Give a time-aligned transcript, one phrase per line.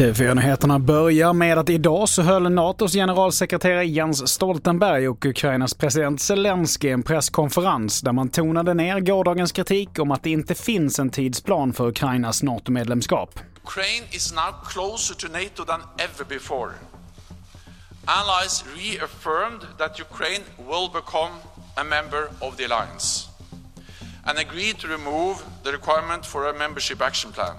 [0.00, 6.88] TV4-nyheterna börjar med att idag så höll NATOs generalsekreterare Jens Stoltenberg och Ukrainas president Zelensky
[6.88, 11.72] en presskonferens där man tonade ner gårdagens kritik om att det inte finns en tidsplan
[11.72, 13.40] för Ukrainas NATO-medlemskap.
[13.64, 16.70] Ukraine is now closer to NATO than ever before.
[18.04, 21.32] Allies reaffirmed that Ukraine will become
[21.76, 23.19] a member of the alliance
[24.24, 27.56] and agreed to remove the requirement for a membership action plan.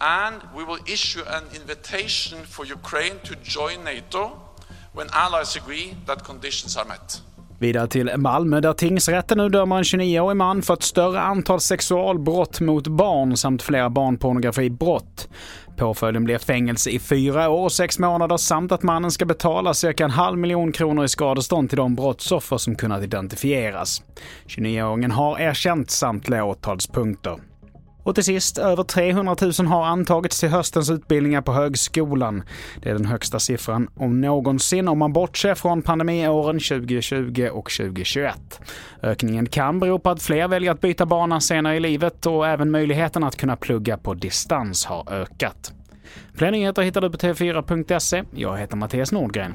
[0.00, 4.40] And we will issue an invitation for Ukraine to join NATO
[4.92, 7.20] when allies agree that conditions are met.
[7.62, 12.60] Vidare till Malmö där tingsrätten nu dömer en 29-årig man för ett större antal sexualbrott
[12.60, 15.28] mot barn samt flera barnpornografibrott.
[15.76, 20.04] Påföljden blir fängelse i fyra år och sex månader samt att mannen ska betala cirka
[20.04, 24.02] en halv miljon kronor i skadestånd till de brottsoffer som kunnat identifieras.
[24.46, 27.51] 29-åringen har erkänt samtliga åtalspunkter.
[28.02, 32.42] Och till sist, över 300 000 har antagits till höstens utbildningar på högskolan.
[32.82, 38.60] Det är den högsta siffran om någonsin om man bortser från pandemiåren 2020 och 2021.
[39.02, 42.70] Ökningen kan bero på att fler väljer att byta bana senare i livet och även
[42.70, 45.72] möjligheten att kunna plugga på distans har ökat.
[46.34, 48.24] Fler nyheter hittar du på tv4.se.
[48.34, 49.54] Jag heter Mattias Nordgren.